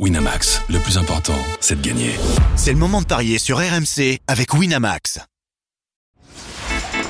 [0.00, 2.10] Winamax, le plus important, c'est de gagner.
[2.56, 5.20] C'est le moment de parier sur RMC avec Winamax.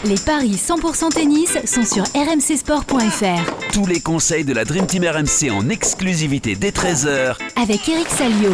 [0.04, 3.73] Les paris 100% tennis sont sur rmcsport.fr.
[3.73, 8.52] Tous les conseils de la Dream Team RMC en exclusivité dès 13h Avec Eric Salio.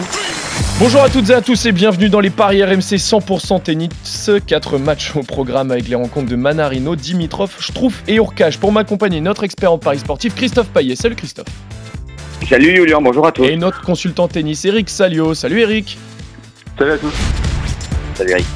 [0.79, 4.31] Bonjour à toutes et à tous et bienvenue dans les paris RMC 100% tennis.
[4.47, 8.59] Quatre matchs au programme avec les rencontres de Manarino, Dimitrov, Schtrouff et Urkage.
[8.59, 10.95] Pour m'accompagner, notre expert en paris sportif, Christophe Payet.
[10.95, 11.49] Salut Christophe.
[12.49, 13.45] Salut Julien, bonjour à tous.
[13.45, 15.35] Et notre consultant tennis, Eric Salio.
[15.35, 15.99] Salut Eric.
[16.79, 17.15] Salut à tous.
[18.15, 18.47] Salut Eric.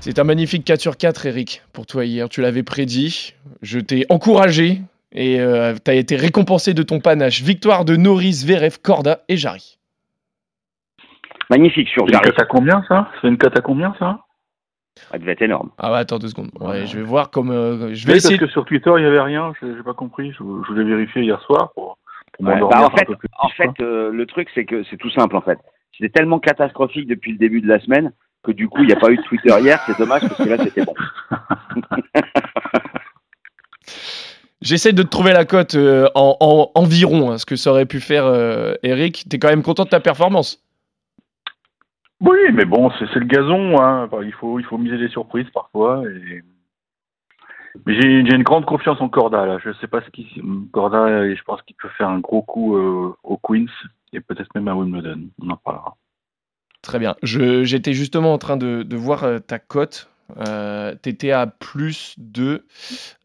[0.00, 2.28] C'est un magnifique 4 sur 4, Eric, pour toi hier.
[2.28, 3.34] Tu l'avais prédit.
[3.62, 4.80] Je t'ai encouragé
[5.12, 7.42] et euh, tu as été récompensé de ton panache.
[7.42, 9.78] Victoire de Norris, Verev, Korda et Jarry.
[11.50, 12.30] Magnifique sur C'est une Jarry.
[12.30, 13.08] cote à combien ça?
[13.20, 14.18] C'est une cote à combien ça?
[15.10, 15.70] Ça devait être énorme.
[15.78, 16.50] Ah ouais, attends deux secondes.
[16.60, 17.50] Ouais, je vais voir comme.
[17.50, 18.36] euh, je vais Oui, essayer.
[18.38, 20.32] parce que sur Twitter il n'y avait rien, je n'ai pas compris.
[20.32, 21.98] Je, je voulais vérifier hier soir pour,
[22.38, 23.28] pour Ouais, bah, en fait, peu plus.
[23.38, 25.58] en fait euh, le truc, c'est que c'est tout simple en fait.
[25.96, 28.12] C'était tellement catastrophique depuis le début de la semaine
[28.44, 29.80] que du coup, il n'y a pas eu de Twitter hier.
[29.86, 30.94] C'est dommage parce que là, c'était bon.
[34.60, 37.86] J'essaie de te trouver la cote euh, en, en- environ, hein, ce que ça aurait
[37.86, 39.24] pu faire euh, Eric.
[39.28, 40.60] T'es quand même content de ta performance
[42.20, 43.80] Oui, mais bon, c'est le gazon.
[43.80, 44.04] Hein.
[44.10, 46.02] Enfin, il, faut, il faut miser des surprises parfois.
[46.08, 46.42] Et...
[47.86, 49.46] Mais j'ai j'ai une grande confiance en Corda.
[49.46, 49.58] Là.
[49.62, 50.26] Je ne sais pas ce qui.
[50.72, 53.66] Corda, je pense qu'il peut faire un gros coup euh, au Queens
[54.12, 55.28] et peut-être même à Wimbledon.
[55.40, 55.96] On en parlera.
[56.82, 57.14] Très bien.
[57.22, 60.10] Je- J'étais justement en train de, de voir euh, ta cote.
[60.46, 62.66] Euh, T'étais à plus de.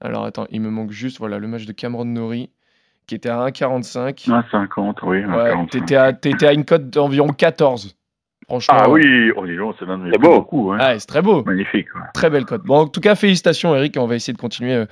[0.01, 2.51] Alors attends, il me manque juste voilà, le match de Cameron Nori
[3.07, 4.27] qui était à 1,45.
[4.29, 5.25] 1,50, oui.
[5.25, 5.69] Ouais, 1,45.
[5.69, 7.95] T'étais à, t'étais à une cote d'environ 14.
[8.47, 8.75] Franchement.
[8.77, 10.17] Ah oui, oh, dis donc, c'est beau.
[10.19, 10.85] beaux coups, hein.
[10.93, 11.43] Ouais, c'est très beau.
[11.43, 11.93] Magnifique.
[11.95, 12.01] ouais.
[12.13, 12.63] Très belle cote.
[12.63, 13.95] Bon, en tout cas, félicitations, Eric.
[13.95, 14.85] et On va essayer de continuer euh,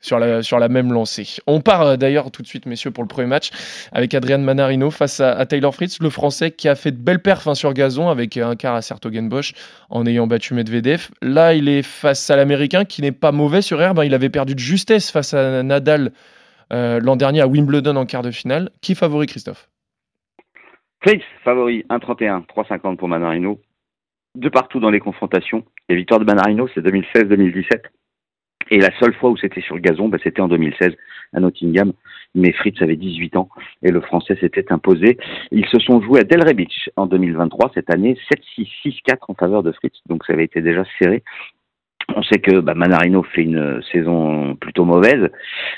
[0.00, 1.26] sur la, sur la même lancée.
[1.46, 3.50] On part euh, d'ailleurs tout de suite, messieurs, pour le premier match
[3.92, 7.20] avec Adrian Manarino face à, à Taylor Fritz, le français qui a fait de belles
[7.22, 9.52] perfs hein, sur gazon avec euh, un quart à Sertogenbosch
[9.90, 11.08] en ayant battu Medvedev.
[11.22, 13.98] Là, il est face à l'américain qui n'est pas mauvais sur herbe.
[14.00, 14.04] hein.
[14.04, 16.12] Il avait perdu de justesse face à Nadal
[16.72, 18.70] euh, l'an dernier à Wimbledon en quart de finale.
[18.80, 19.68] Qui favori, Christophe?
[21.06, 23.60] Fritz, favori, 1,31, 3,50 pour Manarino.
[24.36, 25.62] De partout dans les confrontations.
[25.90, 27.82] Les victoires de Manarino, c'est 2016-2017.
[28.70, 30.94] Et la seule fois où c'était sur le gazon, bah, c'était en 2016
[31.34, 31.92] à Nottingham.
[32.34, 33.50] Mais Fritz avait 18 ans
[33.82, 35.18] et le Français s'était imposé.
[35.50, 38.16] Ils se sont joués à Delray Beach en 2023, cette année,
[38.58, 38.66] 7-6,
[39.06, 39.94] 6-4 en faveur de Fritz.
[40.06, 41.22] Donc ça avait été déjà serré.
[42.14, 45.30] On sait que bah, Manarino fait une saison plutôt mauvaise,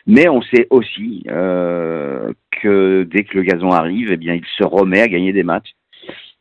[0.06, 4.64] mais on sait aussi euh, que dès que le gazon arrive, eh bien, il se
[4.64, 5.74] remet à gagner des matchs.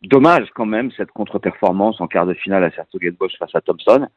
[0.04, 4.08] Dommage quand même cette contre-performance en quart de finale à Sertogenbosch face à Thompson.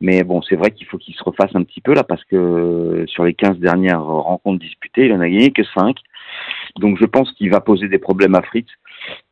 [0.00, 3.04] Mais bon, c'est vrai qu'il faut qu'il se refasse un petit peu là parce que
[3.06, 5.96] sur les 15 dernières rencontres disputées, il en a gagné que 5.
[6.78, 8.68] Donc je pense qu'il va poser des problèmes à Fritz,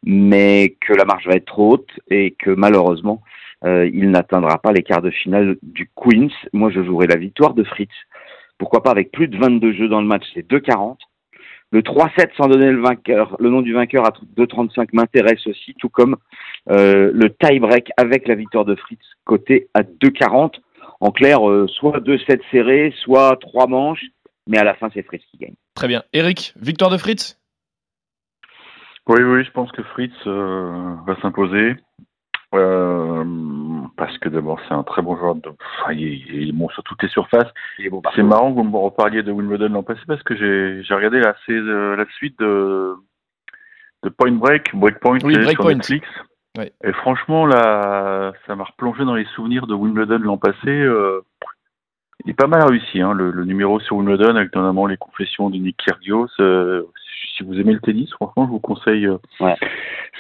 [0.05, 3.23] mais que la marge va être trop haute et que malheureusement,
[3.65, 6.31] euh, il n'atteindra pas les quarts de finale du Queens.
[6.53, 7.93] Moi, je jouerai la victoire de Fritz.
[8.59, 10.97] Pourquoi pas avec plus de 22 jeux dans le match, c'est 2,40.
[11.73, 15.89] Le 3-7 sans donner le vainqueur, le nom du vainqueur à 2,35 m'intéresse aussi, tout
[15.89, 16.17] comme
[16.71, 20.57] euh, le tie-break avec la victoire de Fritz, côté à 2,40.
[21.01, 24.05] En clair, euh, soit 2-7 serrés, soit 3 manches,
[24.47, 25.55] mais à la fin, c'est Fritz qui gagne.
[25.75, 26.03] Très bien.
[26.13, 27.41] Eric, victoire de Fritz?
[29.09, 31.75] Oui, oui, je pense que Fritz euh, va s'imposer.
[32.55, 33.25] Euh,
[33.97, 35.35] parce que d'abord, c'est un très bon joueur.
[35.37, 35.49] De...
[35.49, 37.49] Enfin, il, est, il est bon sur toutes les surfaces.
[37.91, 41.21] Bon C'est marrant que vous me reparliez de Wimbledon l'an passé parce que j'ai regardé
[41.21, 42.95] la, euh, la suite de,
[44.03, 45.67] de Point Break, Breakpoint Oui, c'est sur.
[45.69, 46.07] Netflix.
[46.85, 50.69] Et franchement, là, ça m'a replongé dans les souvenirs de Wimbledon l'an passé.
[50.69, 51.23] euh,
[52.25, 55.49] il est pas mal réussi, hein, le, le numéro sur Wimbledon, avec notamment les confessions
[55.51, 56.29] de Nick Kyrgios.
[56.41, 56.83] euh,
[57.37, 59.57] si vous aimez le tennis, franchement, je vous conseille euh, Ouais.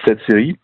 [0.07, 0.57] cette série.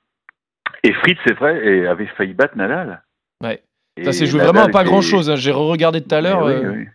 [0.84, 3.02] Et Fritz, c'est vrai, avait failli battre Nadal.
[3.42, 3.62] Ouais.
[3.96, 5.34] Et Ça s'est joué Nadal vraiment à pas était- grand chose.
[5.36, 6.46] J'ai re-regardé tout à l'heure.
[6.46, 6.86] Mais oui, euh, oui.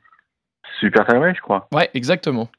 [0.80, 1.68] Super timé, je crois.
[1.74, 2.50] Ouais, exactement.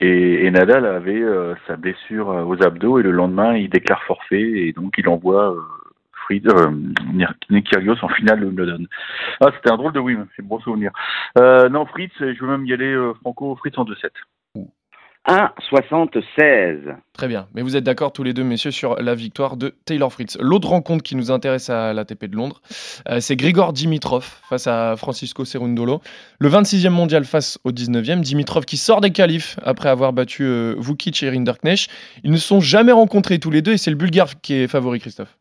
[0.00, 4.02] Et, et Nadal avait euh, sa blessure euh, aux abdos et le lendemain il déclare
[4.02, 5.60] forfait et donc il envoie euh,
[6.26, 6.44] Fritz,
[7.64, 8.84] Kyrgios en finale de Wimbledon.
[9.40, 10.90] Ah c'était un drôle de win, c'est un bon souvenir.
[11.36, 14.10] Non Fritz, je veux même y aller Franco Fritz en 2-7.
[15.26, 16.96] 1,76.
[17.12, 17.48] Très bien.
[17.54, 20.38] Mais vous êtes d'accord tous les deux, messieurs, sur la victoire de Taylor Fritz.
[20.40, 22.60] L'autre rencontre qui nous intéresse à l'ATP de Londres,
[23.08, 26.00] euh, c'est Grigor Dimitrov face à Francisco Cerundolo.
[26.38, 28.20] Le 26e mondial face au 19e.
[28.20, 31.90] Dimitrov qui sort des qualifs après avoir battu euh, Vukic et Rinderknecht.
[32.22, 34.68] Ils ne se sont jamais rencontrés tous les deux et c'est le Bulgare qui est
[34.68, 35.36] favori, Christophe.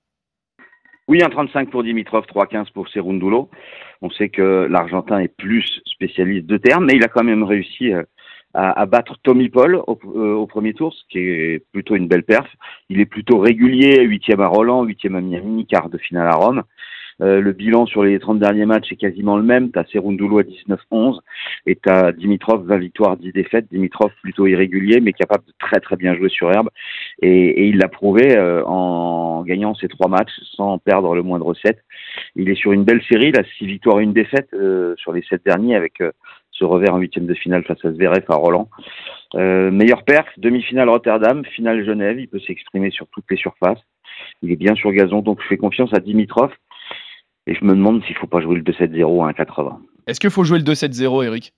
[1.08, 3.52] Oui, 1,35 pour Dimitrov, 3,15 pour Cerundulo.
[4.02, 7.94] On sait que l'Argentin est plus spécialiste de terme, mais il a quand même réussi
[7.94, 8.02] euh,
[8.56, 12.08] à, à battre Tommy Paul au, euh, au premier tour, ce qui est plutôt une
[12.08, 12.48] belle perf.
[12.90, 16.64] Il est plutôt régulier, huitième à Roland, huitième à Miami, quart de finale à Rome.
[17.22, 19.72] Euh, le bilan sur les 30 derniers matchs est quasiment le même.
[19.72, 21.20] Tu as Serundoulou à 19-11
[21.66, 23.68] et tu as Dimitrov 20 victoires, 10 défaites.
[23.72, 26.70] Dimitrov plutôt irrégulier mais capable de très très bien jouer sur herbe.
[27.22, 31.54] Et, et il l'a prouvé euh, en gagnant ses trois matchs sans perdre le moindre
[31.54, 31.80] set.
[32.36, 35.24] Il est sur une belle série, là, 6 victoires et une défaite euh, sur les
[35.24, 36.12] 7 derniers avec euh,
[36.58, 38.70] ce revers en huitième de finale face à Zverev à Roland.
[39.36, 42.20] Euh, meilleur perf, demi-finale Rotterdam, finale Genève.
[42.20, 43.80] Il peut s'exprimer sur toutes les surfaces.
[44.42, 46.52] Il est bien sur gazon, donc je fais confiance à Dimitrov.
[47.48, 49.78] Et je me demande s'il faut pas jouer le 2-7-0 à 1-80.
[50.08, 51.54] Est-ce qu'il faut jouer le 2-7-0, Eric?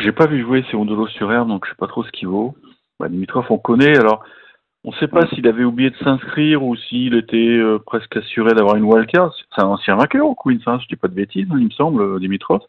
[0.00, 2.54] J'ai pas vu jouer Serundolo sur air, donc je sais pas trop ce qu'il vaut.
[3.00, 4.22] Bah, Dimitrov, on connaît, alors
[4.84, 8.76] on sait pas s'il avait oublié de s'inscrire ou s'il était euh, presque assuré d'avoir
[8.76, 9.34] une wildcard.
[9.34, 11.70] C'est un ancien vainqueur au Queens, hein, je dis pas de bêtises, hein, il me
[11.70, 12.60] semble, euh, Dimitrov.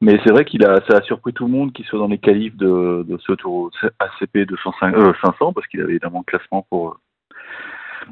[0.00, 2.18] Mais c'est vrai qu'il a, ça a surpris tout le monde qu'il soit dans les
[2.18, 6.66] qualifs de, de ce tour ACP 205, euh, 500 parce qu'il avait évidemment le classement
[6.68, 6.98] pour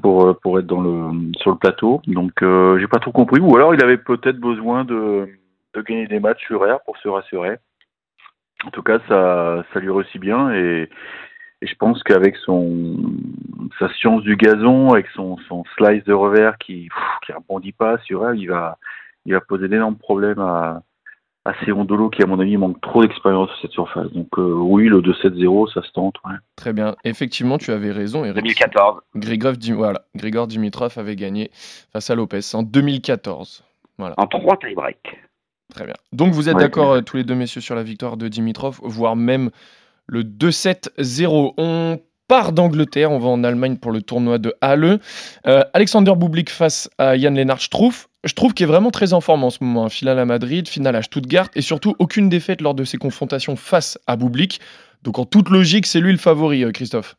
[0.03, 2.03] pour euh, pour être dans le sur le plateau.
[2.07, 3.41] Donc euh, j'ai pas trop compris.
[3.41, 5.29] Ou alors il avait peut-être besoin de
[5.75, 7.57] de gagner des matchs sur air pour se rassurer.
[8.65, 10.89] En tout cas, ça ça lui réussit bien et
[11.65, 12.97] et je pense qu'avec son
[13.79, 17.97] sa science du gazon, avec son, son slice de revers qui pff, qui rebondit pas
[18.05, 18.77] sur elle, il va
[19.25, 20.83] il va poser d'énormes problèmes à
[21.47, 24.11] à Serondolo qui à mon avis manque trop d'expérience sur cette surface.
[24.13, 26.17] Donc euh, oui, le 2-7-0, ça se tente.
[26.25, 26.37] Ouais.
[26.57, 26.97] Très bien.
[27.05, 28.37] Effectivement, tu avais raison, Eric.
[28.45, 29.01] 2014.
[29.17, 30.03] Grigor, voilà.
[30.15, 31.51] Grigor Dimitrov avait gagné
[31.93, 33.65] face à Lopez en 2014.
[33.99, 34.99] En trois tie-break.
[35.75, 35.95] Très bien.
[36.13, 36.63] Donc vous êtes Ouais.
[36.63, 39.51] d'accord euh, tous les deux messieurs sur la victoire de Dimitrov, voire même
[40.07, 41.55] le 2-7-0.
[41.57, 44.99] On part d'Angleterre, on va en Allemagne pour le tournoi de Halle.
[45.47, 48.09] Euh, Alexander Bublik face à Jan Lennart Struff.
[48.25, 49.89] Je trouve qu'il est vraiment très en forme en ce moment.
[49.89, 53.99] Finale à Madrid, finale à Stuttgart et surtout aucune défaite lors de ses confrontations face
[54.07, 54.61] à Bublik.
[55.03, 57.17] Donc en toute logique, c'est lui le favori, euh, Christophe.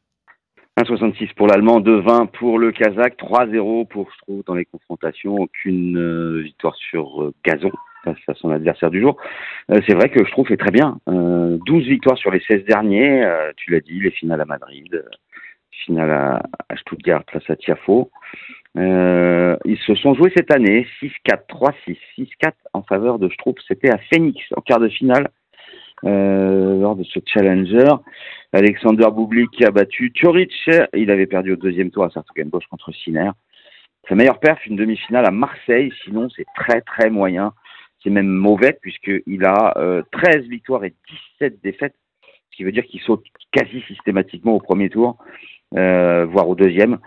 [0.77, 5.35] 1,66 pour l'Allemand, 2,20 pour le Kazakh, 3-0 pour Struff dans les confrontations.
[5.35, 7.71] Aucune euh, victoire sur gazon
[8.05, 9.17] face à son adversaire du jour.
[9.71, 10.97] Euh, c'est vrai que Struff est très bien.
[11.09, 13.23] Euh, 12 victoires sur les 16 derniers.
[13.23, 15.03] Euh, tu l'as dit, les finales à Madrid, euh,
[15.85, 18.11] finale à, Stuttgart face à Tiafo.
[18.77, 23.55] Euh, ils se sont joués cette année 6-4, 3-6, 6-4 en faveur de Struff.
[23.67, 25.29] C'était à Phoenix en quart de finale
[26.05, 27.87] euh, lors de ce challenger.
[28.53, 30.51] Alexander Bublik qui a battu Turic.
[30.93, 33.31] Il avait perdu au deuxième tour à Sartogenbosch contre Sinner.
[34.07, 35.91] Sa meilleure perf, une demi-finale à Marseille.
[36.03, 37.53] Sinon, c'est très très moyen.
[38.05, 40.93] C'est même mauvais puisqu'il a euh, 13 victoires et
[41.39, 41.95] 17 défaites.
[42.51, 45.17] Ce qui veut dire qu'il saute quasi systématiquement au premier tour,
[45.75, 46.99] euh, voire au deuxième,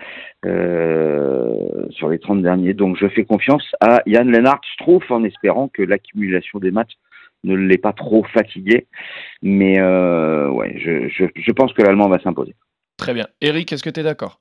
[0.44, 2.74] euh, sur les 30 derniers.
[2.74, 6.94] Donc je fais confiance à Jan Lennart Struff en espérant que l'accumulation des matchs
[7.44, 8.88] ne l'ait pas trop fatigué.
[9.40, 12.56] Mais euh, ouais, je, je, je pense que l'Allemand va s'imposer.
[12.96, 13.28] Très bien.
[13.40, 14.40] Eric, est-ce que tu es d'accord?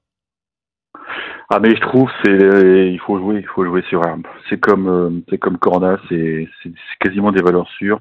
[1.50, 4.28] Ah mais je trouve c'est euh, il faut jouer il faut jouer sur herbe.
[4.50, 8.00] C'est comme euh, c'est comme Corda, c'est c'est quasiment des valeurs sûres.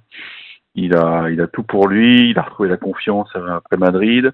[0.74, 4.32] Il a il a tout pour lui, il a retrouvé la confiance après Madrid.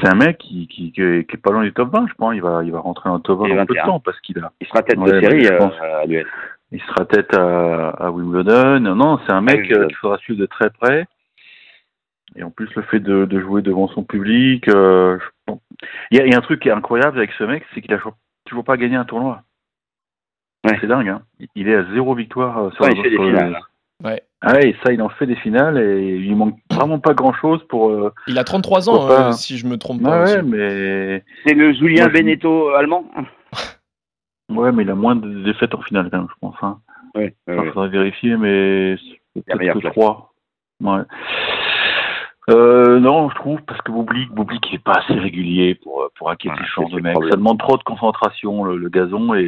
[0.00, 2.14] C'est un mec qui qui, qui, est, qui est pas loin du top 20, je
[2.14, 2.34] pense.
[2.34, 3.86] Il va il va rentrer dans le top 20 Et dans peu de 21.
[3.86, 5.68] temps parce qu'il a Il sera tête Ouais, de série euh,
[6.02, 6.26] à l'US.
[6.72, 8.80] il sera tête à, à Wimbledon.
[8.80, 9.80] Non, c'est un mec Wimbledon.
[9.82, 11.06] euh, qu'il faudra suivre de très près.
[12.36, 15.28] Et en plus, le fait de, de jouer devant son public, euh, je-.
[16.10, 17.80] Il, y a, il y a un truc qui est incroyable avec ce mec, c'est
[17.80, 17.98] qu'il a
[18.44, 19.42] toujours- pas gagné un tournoi.
[20.66, 20.76] Ouais.
[20.80, 21.22] C'est dingue, hein.
[21.54, 23.58] Il est à zéro victoire euh, sur Ouais, le il fait des sur le- finales.
[24.04, 24.22] Ouais.
[24.40, 27.32] Ah ouais, et ça, il en fait des finales et il manque vraiment pas grand
[27.32, 27.90] chose pour.
[27.90, 30.24] euh, Il a 33 ans, pas euh, si je me trompe Ouais, pas.
[30.24, 33.04] ouais, mais C'est le Julien Moi, je- allemand
[34.50, 36.54] ouais, mais il a moins de défaites en finale quand même, je pense.
[36.62, 36.78] Hein.
[37.14, 38.96] Oui, Il faudrait vérifier, mais
[39.34, 39.92] c'est peut-être que place.
[39.94, 40.32] 3.
[40.82, 41.00] Ouais.
[42.48, 46.08] Euh, non, je trouve, parce que Boublik, Boublik, il est pas assez régulier pour, euh,
[46.16, 47.16] pour inquiéter Voilà, ce genre de mec.
[47.30, 49.42] Ça demande trop de concentration, le, le gazon, et,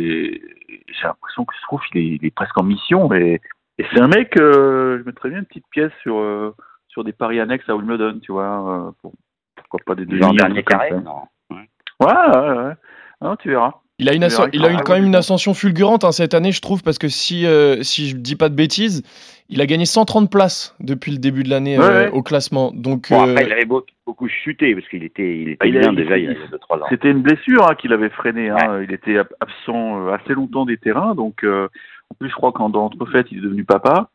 [0.68, 3.12] et j'ai l'impression que je trouve qu'il est, il est presque en mission.
[3.14, 3.40] Et,
[3.78, 6.54] et c'est un mec, euh, je mettrais bien une petite pièce sur, euh,
[6.88, 8.88] sur des paris annexes à Wimbledon, tu vois.
[8.88, 9.14] euh, pour-
[9.56, 10.90] pourquoi pas des un dernier carré.
[10.90, 11.22] Non.
[11.50, 11.58] Ouais,
[12.00, 12.74] ouais, ouais.
[13.22, 13.74] Non, tu verras.
[14.00, 16.52] Il a, une il a eu ah, quand même une ascension fulgurante hein, cette année,
[16.52, 19.02] je trouve, parce que si, euh, si je dis pas de bêtises,
[19.50, 22.10] il a gagné 130 places depuis le début de l'année Ouais, euh, ouais.
[22.10, 22.72] au classement.
[22.74, 25.66] Donc, Bon, euh, après, il avait beau- beaucoup chuté parce qu'il était, il était Ah,
[25.66, 26.86] il a- bien déjà il y a il- 2-3 ans.
[26.88, 28.48] C'était une blessure hein, qui l'avait freiné.
[28.50, 28.82] Hein.
[28.82, 31.14] Il était ab- absent euh, assez longtemps des terrains.
[31.14, 31.68] Donc, euh,
[32.10, 32.70] en plus, je crois qu'en
[33.12, 34.08] fait, il est devenu papa.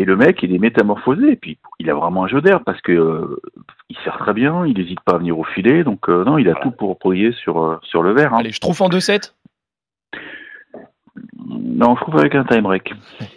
[0.00, 1.32] Et le mec, il est métamorphosé.
[1.32, 3.40] Et puis, il a vraiment un jeu d'air parce que euh,
[3.90, 4.64] il sert très bien.
[4.64, 5.82] Il n'hésite pas à venir au filet.
[5.82, 6.64] Donc, euh, non, il a Voilà.
[6.64, 8.32] tout pour briller sur, euh, sur le verre.
[8.32, 8.38] Hein.
[8.38, 9.34] allez, je trouve en 2-7.
[11.48, 12.94] Non, je trouve avec un time break.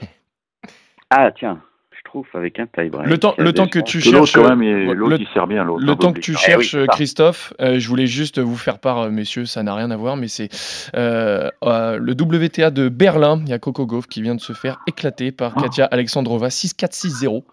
[1.14, 1.60] Ah tiens,
[2.04, 3.08] je trouve, avec un tie-break.
[3.08, 4.34] Le temps, le temps que tu cherches.
[4.34, 5.86] quand même, il- euh, le- sert bien, l'autre.
[5.86, 6.40] Le temps que tu dire.
[6.48, 6.88] Eh oui, cherches, ça.
[6.88, 10.18] Christophe, euh, je voulais juste vous faire part, euh, messieurs, ça n'a rien à voir,
[10.18, 10.50] mais c'est
[10.96, 13.40] euh, euh, le WTA de Berlin.
[13.44, 15.62] Il y a Coco Gauff qui vient de se faire éclater par Ah.
[15.62, 17.32] Katia Alexandrova 6-4, 6-0.
[17.34, 17.44] Donc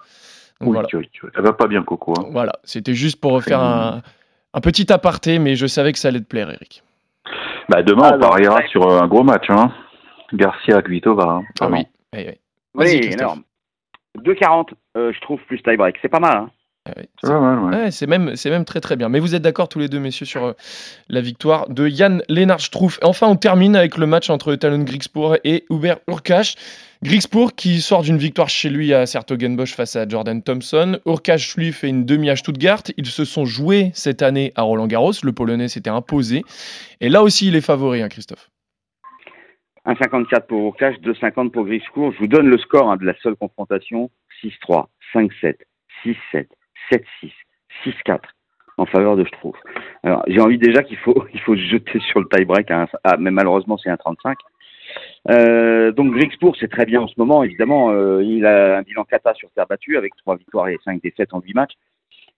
[0.62, 1.31] Oui, voilà, tu vois, tu vois.
[1.37, 2.14] Elle va pas bien, Coco.
[2.19, 2.25] hein.
[2.33, 2.52] voilà.
[2.64, 4.02] c'était juste pour faire un,
[4.55, 6.83] un petit aparté, mais je savais que ça allait te plaire, Eric.
[7.69, 8.69] Bah, demain, on pariera ouais.
[8.71, 9.45] sur euh, un gros match.
[9.50, 9.71] Hein.
[10.33, 11.25] Garcia Kvitova.
[11.28, 11.43] Hein.
[11.61, 11.87] Ah oui.
[12.17, 12.33] Eh oui.
[12.75, 13.12] Oui, Christophe.
[13.21, 13.43] énorme.
[14.18, 15.96] 2,40, euh, je trouve, plus tie-break.
[16.02, 16.50] C'est pas mal, hein.
[16.88, 17.04] Ah oui.
[17.22, 17.76] Ouais, ouais, ouais.
[17.76, 19.08] Ouais, c'est même, très très bien.
[19.08, 20.52] Mais vous êtes d'accord tous les deux, messieurs, sur euh,
[21.08, 22.98] la victoire de Yann Lennart Struff.
[23.02, 26.54] Et enfin, on termine avec le match entre Talon Griegspoor et Hubert Urkash.
[27.02, 30.98] Griegspoor qui sort d'une victoire chez lui à Sertogenbosch face à Jordan Thompson.
[31.06, 32.82] Urkash lui fait une demi à Stuttgart.
[32.96, 35.12] Ils se sont joués cette année à Roland Garros.
[35.22, 36.42] Le Polonais s'était imposé.
[37.00, 38.50] Et là aussi, il est favori, hein, Christophe.
[39.87, 42.12] 1,54 pour Urkash, 2,50 pour Griscourt.
[42.12, 44.11] Je vous donne le score hein, de la seule confrontation.
[44.44, 45.54] 6-3, 5-7,
[46.04, 46.47] 6-7,
[46.92, 47.02] 7-6,
[47.85, 48.18] 6-4
[48.76, 49.56] en faveur de Struff.
[50.04, 53.16] Alors, j'ai envie déjà qu'il faut, il faut se jeter sur le tie-break, un- ah,
[53.18, 54.38] mais malheureusement, c'est un 35.
[55.30, 57.90] Euh, donc, Grigspur, c'est très bien en ce moment, évidemment.
[57.90, 61.35] euh, il a un bilan kata sur terre battue avec trois victoires et cinq défaites
[61.35, 61.75] en huit matchs.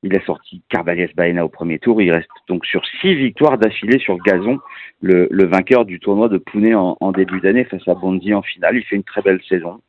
[0.03, 2.01] Il a sorti Carvalhes Baena au premier tour.
[2.01, 4.59] Il reste donc sur six victoires d'affilée sur gazon,
[5.03, 8.77] le, vainqueur du tournoi de Pune en, début d'année face à Bondy en finale.
[8.77, 9.81] Il fait une très belle saison.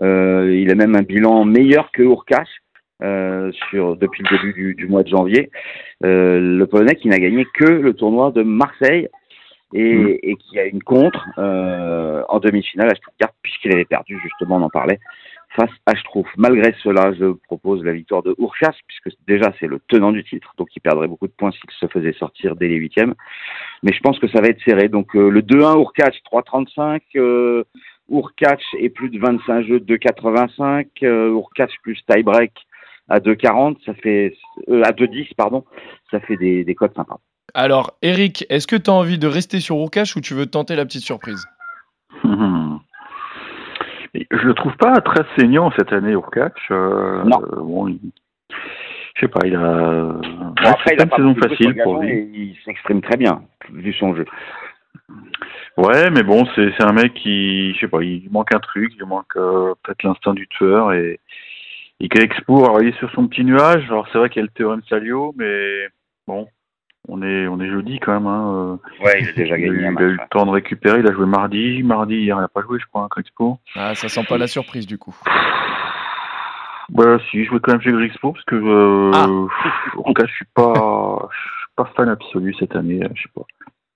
[0.00, 2.48] Euh, il a même un bilan meilleur que Urkash
[3.02, 5.50] euh, depuis le début du, du mois de janvier.
[6.04, 9.08] Euh, le Polonais qui n'a gagné que le tournoi de Marseille
[9.72, 10.18] et, Mhm.
[10.22, 14.62] et qui a une contre euh, en demi-finale à Stuttgart puisqu'il avait perdu justement, on
[14.62, 14.98] en parlait,
[15.56, 16.26] face à Struff.
[16.36, 20.52] Malgré cela, je propose la victoire de Urchas puisque déjà c'est le tenant du titre,
[20.56, 23.14] donc il perdrait beaucoup de points s'il se faisait sortir dès les huitièmes.
[23.82, 24.88] Mais je pense que ça va être serré.
[24.88, 27.64] Donc euh, le 2-1 Urkach 3,35, euh,
[28.10, 32.52] Urkach et plus de 25 jeux 2,85, euh, Urkach plus tie-break
[33.08, 34.34] à 2,40, ça fait
[34.68, 35.64] euh, à 2,10 pardon,
[36.10, 37.18] ça fait des, des codes sympas.
[37.54, 40.74] Alors, Eric, est-ce que tu as envie de rester sur Urkash ou tu veux tenter
[40.76, 41.46] la petite surprise?
[44.14, 46.54] Mais Je le trouve pas très saignant cette année, Urkac.
[46.70, 47.40] Euh, Non.
[47.42, 47.98] euh, bon, il-
[49.14, 49.60] je sais pas, il a.
[49.60, 52.10] Bon, Ouais, après, c'est il pas a une saison facile le pour lui.
[52.10, 54.24] et il s'exprime très bien vu son jeu.
[55.78, 58.92] Ouais, mais bon, c'est c'est un mec qui, je sais pas, il manque un truc,
[58.98, 61.20] il manque euh, peut-être l'instinct du tueur et
[62.00, 63.84] et qu'Expo, alors il est sur son petit nuage.
[63.86, 65.88] Alors c'est vrai qu'il y a le théorème Salio, mais
[66.26, 66.48] bon,
[67.08, 68.26] on est on est jeudi quand même.
[68.26, 68.78] Hein.
[69.00, 69.04] euh.
[69.04, 71.00] Ouais, il a déjà Il gagné il a eu le temps de récupérer.
[71.00, 73.58] Il a joué mardi, mardi hier, il a pas joué, je crois, hein, Expo.
[73.74, 75.14] Ah, ça sent pas la surprise du coup.
[76.94, 79.26] Ouais, si, je jouais quand même chez Grixpo parce que euh, Ah.
[79.98, 83.00] en tout cas, je suis pas, je suis pas fan absolu cette année.
[83.14, 83.42] Je sais pas.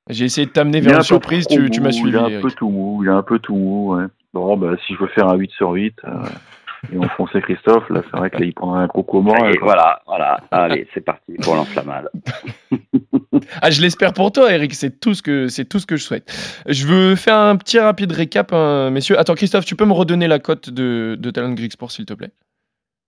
[0.09, 2.11] J'ai essayé de t'amener vers peu surprise, tu, tu m'as suivi.
[2.11, 2.43] Il est un Eric.
[2.43, 3.03] peu tout mou.
[3.03, 3.97] Il est un peu tout mou.
[3.97, 4.05] Ouais.
[4.33, 6.11] Bon, bah, si je veux faire un 8 sur 8 euh,
[6.93, 9.35] et enfoncer Christophe, là, c'est vrai que là, il prendrait un gros comment.
[9.47, 10.41] est, voilà, voilà.
[10.51, 12.09] Allez, c'est parti pour l'enflammade.
[13.61, 14.75] Ah, je l'espère pour toi, Eric.
[14.75, 16.63] C'est tout ce que c'est tout ce que je souhaite.
[16.67, 19.19] Je veux faire un petit rapide récap, hein, messieurs.
[19.19, 22.31] Attends, Christophe, tu peux me redonner la cote de, de Talon Grigsport, s'il te plaît?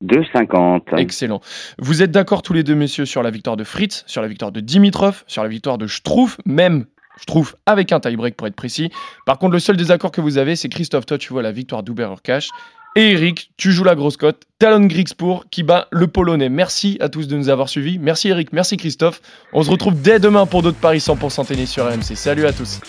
[0.04, 0.99] 2,50.
[0.99, 1.40] Excellent.
[1.78, 4.52] Vous êtes d'accord tous les deux, messieurs, sur la victoire de Fritz, sur la victoire
[4.52, 6.85] de Dimitrov, sur la victoire de Struff, même
[7.18, 8.90] Struff avec un tie-break pour être précis.
[9.26, 11.82] Par contre, le seul désaccord que vous avez, c'est Christophe, toi, tu vois la victoire
[11.82, 12.50] d'Uber Urkash.
[12.97, 14.42] Et Eric, tu joues la grosse cote.
[14.59, 16.49] Talon Grigsport qui bat le Polonais.
[16.49, 17.99] Merci à tous de nous avoir suivis.
[17.99, 19.21] Merci Eric, merci Christophe.
[19.52, 22.16] On se retrouve dès demain pour d'autres paris 100% tennis sur RMC.
[22.16, 22.80] Salut à tous.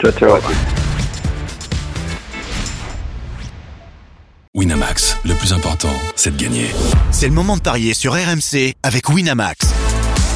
[0.00, 0.38] Ciao, ciao.
[4.54, 6.66] Winamax, le plus important, c'est de gagner.
[7.12, 9.79] C'est le moment de parier sur RMC avec Winamax.